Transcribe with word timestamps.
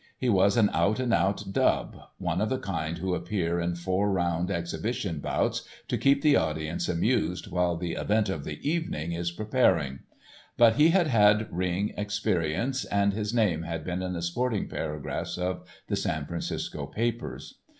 He 0.17 0.29
was 0.29 0.57
an 0.57 0.71
out 0.73 0.99
and 0.99 1.13
out 1.13 1.43
dub—one 1.53 2.41
of 2.41 2.49
the 2.49 2.57
kind 2.57 2.97
who 2.97 3.13
appear 3.13 3.59
in 3.59 3.75
four 3.75 4.11
round 4.11 4.49
exhibition 4.49 5.19
bouts 5.19 5.61
to 5.89 5.95
keep 5.95 6.23
the 6.23 6.35
audience 6.35 6.89
amused 6.89 7.51
while 7.51 7.77
the 7.77 7.91
"event 7.91 8.27
of 8.27 8.43
the 8.43 8.67
evening" 8.67 9.11
is 9.11 9.29
preparing—but 9.29 10.75
he 10.77 10.89
had 10.89 11.05
had 11.05 11.55
ring 11.55 11.93
experience, 11.97 12.83
and 12.85 13.13
his 13.13 13.31
name 13.31 13.61
had 13.61 13.83
been 13.83 14.01
in 14.01 14.13
the 14.13 14.23
sporting 14.23 14.67
paragraphs 14.67 15.37
of 15.37 15.67
the 15.87 15.95
San 15.95 16.25
Francisco 16.25 16.87
papers. 16.87 17.59